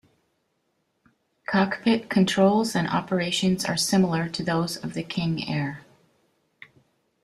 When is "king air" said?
5.03-5.85